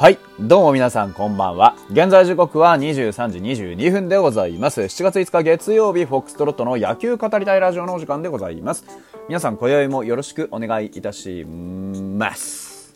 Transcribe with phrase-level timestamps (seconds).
[0.00, 0.18] はい。
[0.40, 1.76] どうも皆さんこんばんは。
[1.90, 4.80] 現在時刻は23時22分でございます。
[4.80, 8.86] 7月5日月曜日、フォックストロットの野球語りたいラジオのお時間でございます。
[9.28, 12.94] 皆さん、今宵もよろしくお願いいたします。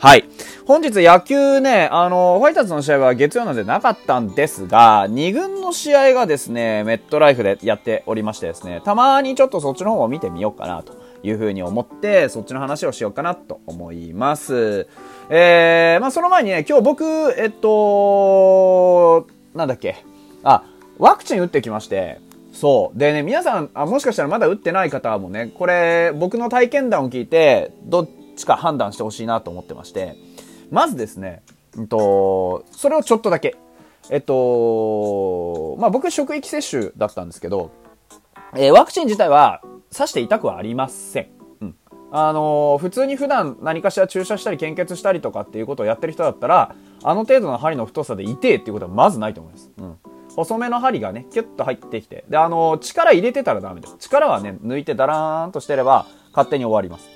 [0.00, 0.24] はい。
[0.66, 14.86] 本日野球ね、あの、ファイターズの試合は月曜なのでなかったんですが、2軍の試合がですね、メットライフでやっておりましてですね、たまにちょっとそっちの方を見てみようかなというふうに思って、そっちの話をしようかなと思います。
[15.28, 17.04] えー、まあその前にね、今日僕、
[17.36, 20.04] えっと、なんだっけ、
[20.42, 20.64] あ、
[20.98, 22.20] ワクチン打ってきまして、
[22.52, 22.98] そう。
[22.98, 30.16] でね、皆さん、あもしかしたらまだ打ってない方もね、これ、僕の体験談を聞いて、どっちか判断してほしいなと思ってまして、
[30.70, 31.42] まずですね、
[31.76, 33.56] うんと、それをちょっとだけ。
[34.10, 37.70] えっと、まあ僕、職域接種だったんですけど、
[38.56, 41.28] えーワクチン自体は刺して痛くはありません。
[41.60, 41.74] うん。
[42.12, 49.70] あのー普通に普段何かしら注射したり献血したりとかっていうことをやってる人だったら、あの程度の針の太さで痛えっていうことはまずないと思います。
[49.78, 49.96] うん。
[50.36, 52.24] 細めの針がね、キュッと入ってきて。
[52.28, 53.96] で、あのー力入れてたらダメです。
[53.98, 57.08] 力はね、抜いてダラーンとしてれば、勝手に終わります。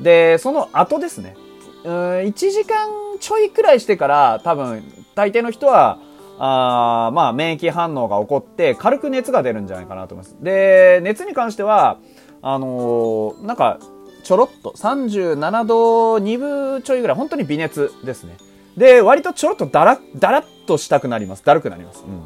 [0.00, 1.36] で、その後ですね。
[1.84, 4.84] うーん、1時間ちょいくらいしてから、多分、
[5.14, 5.98] 大抵の人は、
[6.38, 10.36] あまあ、免疫反応が起こって、軽く熱が出るんじゃないかなと思います。
[10.42, 11.98] で、熱に関しては、
[12.42, 13.78] あのーなんか、
[14.22, 18.36] ちょろっと、37度2分ちょいぐらい、本当に微熱ですね。
[18.76, 21.44] で、割とちょろっとだら、だらっとしたくなります。
[21.44, 22.04] だるくなります。
[22.06, 22.22] うん。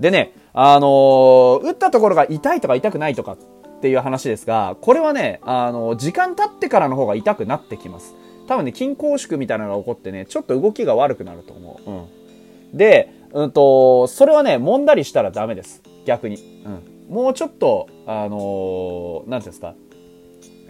[0.00, 8.14] でね、あのー打ったところが痛いとか痛くないとかっていう話ですが、これはね、あのー時間経ってからの方が痛くなってきます。
[8.46, 11.90] 多分ね、筋拘縮みたいなのが起こってね、ちょっと動きが悪くなると思う。
[11.90, 12.76] うん。
[12.76, 15.82] で、うんと、それはね、揉んだりしたらダメです。
[16.04, 16.62] 逆に。
[17.08, 17.14] うん。
[17.14, 19.74] もうちょっと、あのーなんていうんですか、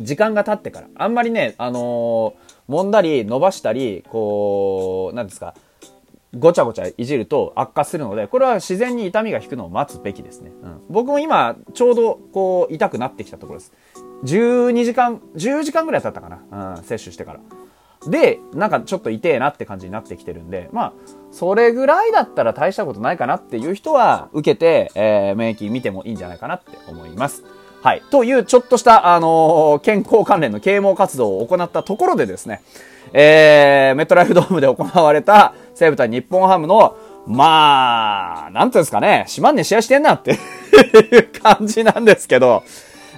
[0.01, 0.89] 時間が経ってから。
[0.95, 5.55] あんまりね、あのー揉んだり伸ばしたり、こう、なんですか、
[6.37, 10.53] ごちゃごちゃいじると悪化するので、これは自然に痛みが引くのを待つべきですね。
[10.63, 13.73] うん、僕も今、ちょうど、こう、痛くなってきたところです。
[14.25, 16.77] 12時間、10時間ぐらい経ったかな。
[16.77, 17.41] うん、接種してから。
[18.07, 20.93] で、なんかちょっと痛えなって感じになってきてるんで、まあ、
[21.33, 27.45] それぐらいだったら大したことないかなっていう人は、受けて、えー免疫見てもいいんじゃないかなって思います。
[27.83, 28.03] はい。
[28.11, 32.63] という、ちょっとした、あのー健康関連の啓蒙活動を行ったところでですね、
[33.13, 40.33] えー、メットライフドームで行われた西武対日本ハムの、まあ、なんていうんですかね、しまんね試合してんなって
[41.13, 42.63] いう感じなんですけど、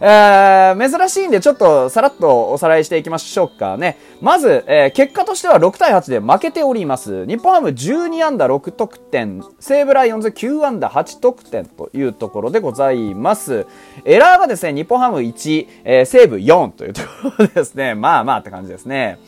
[0.02, 3.98] えー、珍しいんでちょっとさらっとおさらいしていきましょうかね。
[4.22, 7.26] まず、えー結果としては6対8で負けております。
[7.26, 13.66] 日本ハム12安打6得点、西武ライオンズ9安打8得点というところでございます。
[14.04, 17.06] エラーがですね、日本ハム1、えー西武4というとこ
[17.38, 17.94] ろですね。
[17.94, 19.18] まあまあって感じですね。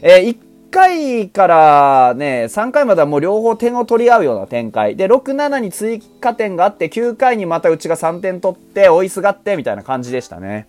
[0.00, 4.96] えー回からね、3回まではもう両方点を取り合うような展開。
[4.96, 10.66] で、6、7に追加点があって、9回にまたうちが3点取って、追いすがって、みたいな感じでしたね。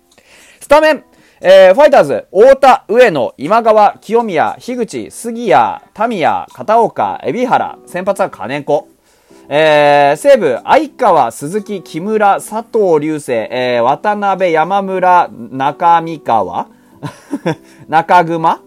[0.60, 1.04] スタメン、
[1.42, 8.90] えーファイターズ、太田、上野、今川、清宮、樋口、杉谷、タミヤ、片岡、海老原、先発は金子。
[9.50, 16.68] えー西武、相川、鈴木、木村、佐藤隆星、えー渡辺、山村、中見川
[17.90, 18.62] 中熊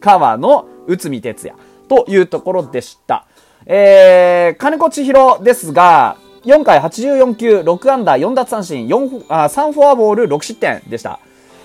[0.00, 1.56] 川の内海哲也
[1.88, 3.26] というところでした。
[3.66, 11.20] えー、金子千尋ですが、4回84球、6安打、4奪三振、4あ3フォアボール、6失点でした。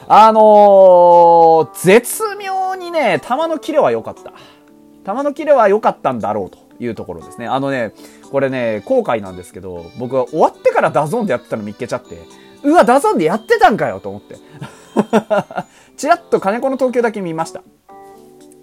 [0.07, 4.34] あのー、絶妙にね、球のキレは良かった。
[5.06, 7.47] 球のキレは良かったんだろうというところですね。
[7.47, 7.94] あのね、
[8.31, 12.17] これね、後悔なんですけど、僕は終わってから DAZNでやってたの見っけちゃって、
[12.63, 14.35] うわ、 DAZNでやってたんかよと思って。
[15.97, 17.61] ちらっと金子の投球だけ見ました。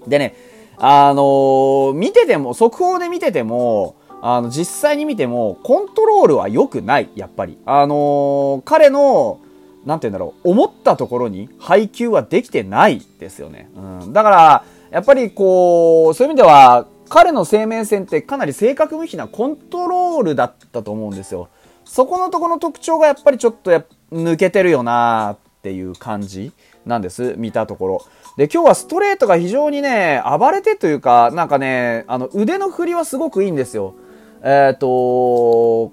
[0.07, 0.35] でね、
[0.81, 7.59] あのー見てても、速報で見てても、あの、実際に見ても、コントロールは良くない、やっぱり。
[7.67, 9.41] あのー彼の、
[9.85, 13.71] なんて言うんだろう、思ったところに配球はできてないですよね。
[13.77, 14.13] うん。
[14.13, 21.49] だから、やっぱりこう、そういう意味では、彼の生命線ってかなり正確無比なコントロールだったと思うんですよ。
[21.85, 26.53] そこのところの特徴がやっぱりちょっとや抜けてるよなっていう感じ
[26.87, 27.35] なんです。
[27.37, 28.07] 見たところ。
[28.39, 33.95] で、今日はストレートが非常にね、暴れてというか、なんかね、あの、腕の振りはすごくいいんですよ。
[34.43, 34.87] えっ、と、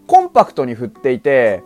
[0.08, 1.64] コンパクトに振っていて、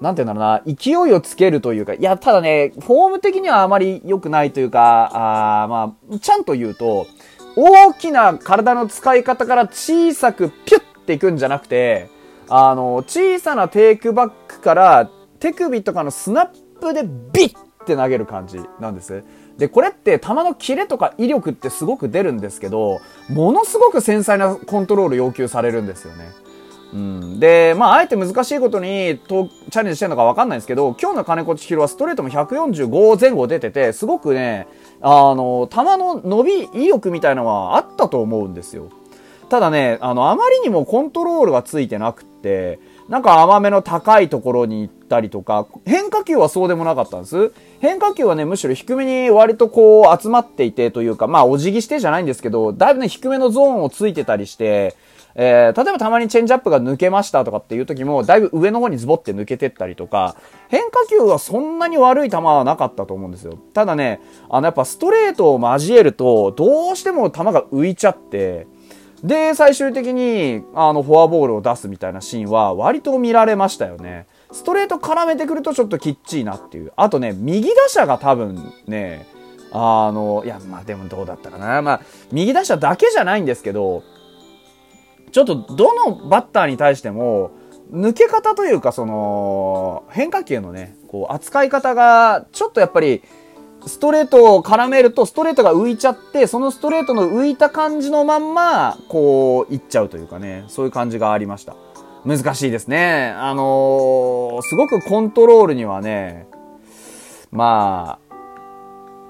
[0.00, 5.10] なんていうんだろうな、勢いをつけるというか、いや、ただね、フォーム的にはあまり良くないというか、
[5.62, 7.06] あまあ、ちゃんと言うと、
[7.54, 12.10] 大きな体の使い方から小さくピュッていくんじゃなくて、
[12.48, 19.22] あの、小さなテイクバックから手首とかのスナッでビッって投げる感じなんです。
[19.56, 23.00] で、これって球のキレとか威力ってすごく出るんですけど、
[23.30, 26.28] ものすごく繊細なコントロール要求されるんですよね。
[26.92, 34.68] うん、で、まあ、あえて難しいことにとチャレンジしてるのかわかんないんですけど、今日の金子千尋はストレートも145前後出てて、すごくね、
[35.00, 38.88] あの、球の伸び、威力みたいなのはあったと思うんですよ。
[39.48, 42.78] ただね、あの、あまりにもコントロールがついてなくって、
[43.08, 47.52] なんか甘めの高いところに行ったりとか、変化球はそうでもなかったんです。
[47.80, 54.94] 変化球はね、むしろ低めに割とこう集まっていてというか、まあお辞儀してじゃないんですけど、だいぶね、低めのゾーンをついてたりして、
[55.38, 60.34] えー、例えばたまにチェンジアップが抜けましたとかっていう時も、だいぶ上の方にズボって抜けてったりとか、
[60.68, 63.58] 変化球はそんなに悪い球はなかったと思うんですよ。
[63.74, 68.66] ただね、あのやっぱストレートを交えると、どうしても球が浮いちゃって、
[69.24, 74.26] で、最終的に、あの、フォアボールを出すみたいなシーンは、割と見られましたよね。
[74.52, 76.92] ストレート絡めてくるとちょっときっちいなっていう。
[76.96, 79.26] あとね、右打者が多分ね、
[79.72, 81.82] あの、いや、まあでもどうだったかな。
[81.82, 84.02] まあ、右打者だけじゃないんですけど、
[85.32, 87.50] ちょっとどのバッターに対しても、
[87.92, 93.22] 抜け方というか、その、変化球のね、こう、扱い方が、ちょっとやっぱり、
[93.86, 101.76] ストレートを絡めると、ストレートが浮いちゃって、そのストレートの浮いた感じのまんま、こう、いっちゃうというかね、そういう感じがありました。
[102.24, 103.32] 難しいですね。
[103.36, 106.48] あのー、すごくコントロールにはね、
[107.52, 108.26] まあ、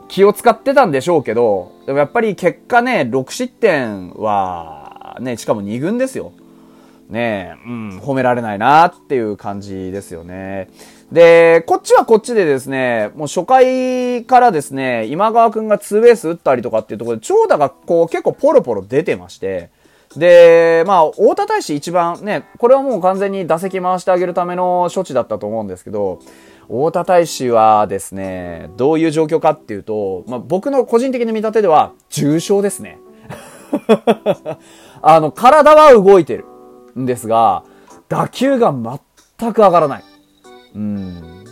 [0.09, 6.33] 気を使ってたんでしょうけど、でもやっぱり結果ね、6失点は、ね、しかも2軍ですよ。
[7.09, 10.69] ねえ、うん、褒められないなっていう感じですよね。
[11.13, 19.71] で、こっちはこっちでですね、もう初回からですね、今川くんがツーベース打ったりとかっていうところで、長打がこう結構ポロポロ出てまして、
[20.17, 26.21] で、まあ、太田大使一番ね、これはもう完全に打席回してあげるための処置だったと思うんですけど、
[26.69, 32.99] 太田大使はですね、どういう状況かっていうと、まあ、僕の個人的な見立てでは、重症ですね。
[35.03, 36.47] あの、体は動いてる
[36.99, 37.65] んですが、
[38.09, 40.05] 打球が全く上がらない。
[40.75, 41.45] うん。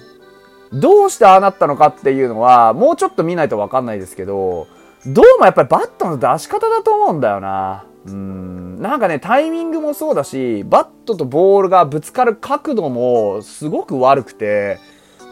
[0.73, 4.67] どうしてああなったのかっていうのは、もうちょっと見ないとわかんないですけど、
[5.07, 7.85] どうもやっぱりバットの出し方だと思うんだよな。
[8.07, 8.81] うん。
[8.81, 14.79] なんかね、タイミングもそうだし、バットとボールがぶつかる角度もすごく悪くて、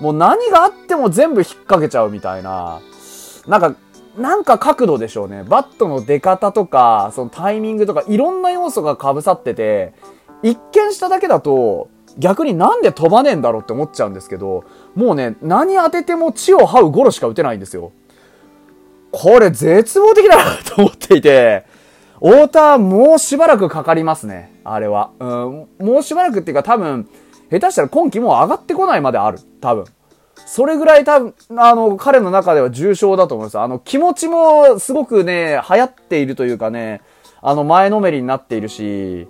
[0.00, 2.80] もう何があっても全部引っ掛けちゃうみたいな。
[3.46, 3.74] なんか、
[4.16, 5.42] なんか角度でしょうね。
[5.42, 9.94] バットの出方とか、そのタイミングとか、いろんな要素が被さってて、
[10.42, 11.88] 一見しただけだと、
[12.18, 14.64] 逆になんで飛ばねえんだろうって思っちゃうんですけど、
[14.94, 17.92] もうね、何当てても血を這うゴロしか打てないんですよ。
[19.12, 21.64] これ絶望的だなと思っていて、
[22.16, 24.52] 太田もうしばらくかかりますね。
[24.64, 25.10] あれは。
[25.18, 27.08] うん、もうしばらくっていうか多分、
[27.50, 29.38] 下手したら今季もう上がってこないまである。
[29.60, 29.84] 多分。
[30.46, 33.58] それぐらい多分、あの、彼の中では重症だと思います。
[33.58, 37.00] あの、気持ちもすごくね、流行っているというかね、
[37.40, 39.26] あの、前のめりになっているし、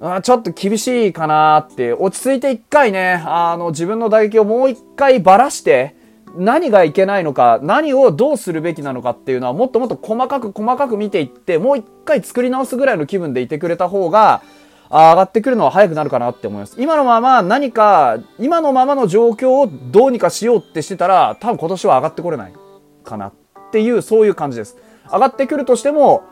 [0.00, 5.96] あちょっと厳しいかなって、落ち着いて一回ね、あの、自分の打撃をもう一回ばらして、
[6.36, 14.42] 何がいけないのか、何をどうするべきなのかっていうのはもっともっと細かく細かく見ていって、もう一回作り直すぐらいの気分でいてくれた方が、
[14.88, 16.76] あ上がってくるのは早くなるかなって思います。
[16.78, 22.52] 今のまま何か、今のままの状況をどうにかしようってしてたら、多分今年は上がってこれない
[23.04, 23.32] かなっ
[23.72, 24.76] ていう、そういう感じです。
[25.12, 26.24] 上がってくるとしても、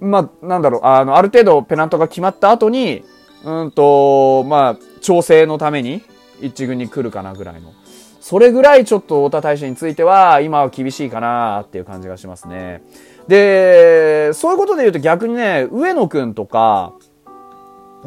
[0.00, 3.04] まあ、なんだろう、あの、ある程度ペナントが決まった後に、
[3.44, 6.02] うんと、まあ、調整のために
[6.40, 7.72] 一軍に来るかなぐらいの。
[8.20, 12.82] それぐらいちょっと太田大使については、今は厳しいかなっていう感じがしますね。
[13.28, 16.92] で、そういうことで言うと逆にね、上野くんとか、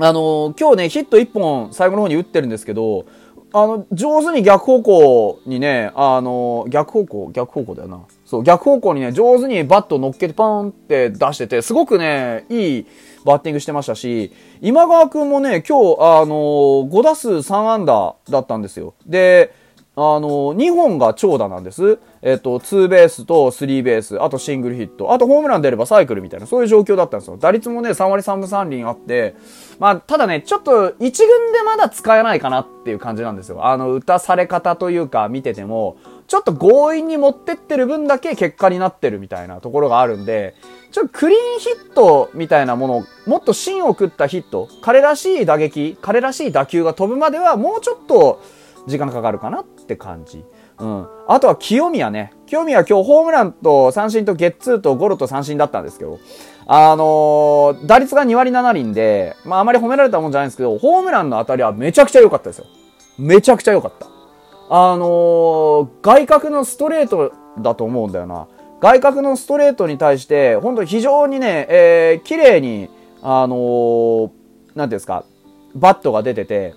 [0.01, 3.05] あの、今日ね、ヒット1本最後の方に打ってるんですけど、
[3.51, 7.31] あの、上手に逆方向にね、あの、逆方向？
[7.33, 8.01] 逆方向だよな。
[8.23, 12.85] そう、逆方向にね、上手にバット乗っけてパーンって出してて、すごくね、いい
[13.25, 18.93] バッティングしてましたし、今川くんもね、今日、あの、5打数3安打だったんですよ。
[19.05, 19.53] で、
[19.95, 21.97] あの、2本が長打なんです。
[22.21, 27.37] えっと、ツーベースとスリーベース、あとシングルヒット、あとホームラン出ればサイクルみたいな、そういう状況だったんですよ。
[27.37, 29.35] 打率もね、3割3分3厘あって、
[29.79, 31.09] まあ、ただね、ちょっと1軍
[31.53, 33.65] でまだ使えないかなっていう感じなんですよ。
[33.65, 35.97] あの、打たされ方というか見てても、
[36.27, 40.55] ちょっと強引に持ってってる分だけ結果になってるみたいなところがあるんで、
[40.91, 48.41] ちょっとクリーンヒットみたいなもの、もっと芯を食ったヒット、彼らしい打撃、彼らしい打球が飛ぶまではもうちょっと、
[48.87, 50.43] 時間かかるかなって感じ。
[50.79, 51.07] うん。
[51.27, 52.33] あとは清宮ね。
[52.47, 56.19] 清宮今日ホームランと三振とゲッツーとゴロと三振だったんですけど、
[56.65, 62.65] あのー、打率が2割7厘で、まああまり褒められたもんじゃないんですけど、ホームランの当たりはめちゃくちゃ良かったですよ。
[63.17, 64.07] めちゃくちゃ良かった。
[64.69, 68.47] あのー、外角のストレートだと思うんだよな。
[68.81, 72.89] 外角のストレートに対して、本当に非常にね、えー、綺麗に、
[73.21, 75.25] あのー、なんていうんですか、
[75.75, 76.73] バットが出てて、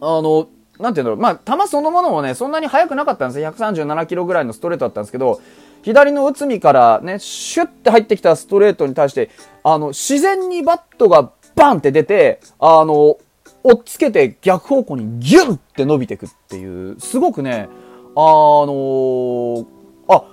[0.00, 0.46] あの、
[0.78, 3.50] なんていうんだろう、まあ、球そのものもね、そんなに速くなかったんですよ。
[3.52, 5.40] 137キロぐらいのストレートだったんですけど、
[5.82, 9.30] 左の内海からね、シュッて入ってきたストレートに対して、
[9.64, 13.18] あの、自然にバットがバンって出て、あの、
[13.64, 17.68] 追っつけて逆方向にギュンって伸びてくっていう、すごくね、
[18.14, 19.66] あの、
[20.08, 20.24] あ、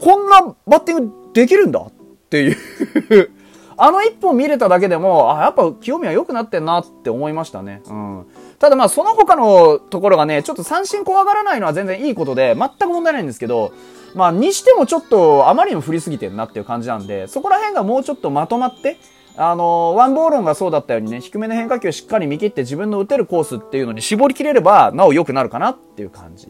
[0.00, 1.92] こんなバッティングできるんだっ
[2.30, 3.30] ていう
[3.76, 7.82] あの一本見れただけでも、あ、やっぱ清宮良くなってんなって思いましたね。
[7.86, 8.26] うん。
[8.62, 13.72] ただまあその他のところがね、ちょっと三振怖がらないのは全然いいことで、全く問題ないんですけど、
[14.14, 18.98] まあにしてもちょっとあまりにも振りすぎてるなっていう感じなんで、そこら辺がもうちょっとまとまって、
[19.36, 26.46] あの、ワンボールンがそうだったようにね、低めの変化球をしっかり見切って自分の打てるコースっていうのに絞り切れれば、なお良くなるかなっていう感じ。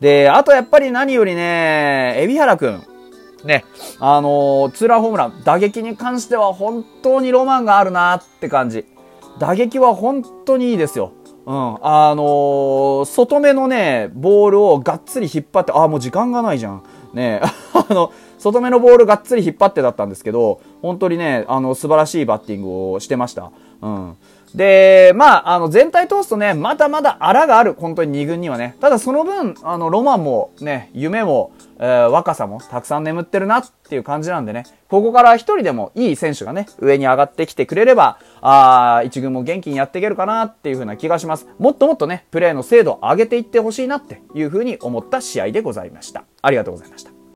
[0.00, 2.82] で、あとやっぱり何よりね、海老原くん。
[3.44, 3.66] ね、
[4.00, 8.86] あのツーランホームラン、打撃に関しては本当にロマンがあるなって感じ。
[9.38, 11.12] 打撃は本当にいいですよ。
[11.44, 11.78] うん。
[11.82, 16.82] あのー、外目のね、ボールをがっつり引っ張って、ああ、もう時間がないじゃん。
[17.14, 17.40] ね
[17.74, 23.50] あの、外目のボールがっつり引っ張ってだったんですけど、本当にね、あの、素晴らしいバッティングをしてました。
[23.82, 24.16] うん。
[24.54, 28.76] で、まあ、あの、全体通すとね、まだまだ荒がある、本当に2軍にはね。
[28.80, 41.46] ただその分、あの、ロマンもね、夢も、えー、若さもたくさん眠ってるなっていう感じなんでね、ここから一人でもいい選手がね、上に上がってきてくれれば、ああ、一軍も元気にやっていけるかなっていう風な気がします。
[41.58, 46.24] もっともっとね、プレーの精度を上げていってほしいなっていう風に思った試合でございました。
[46.42, 47.11] ありがとうございました。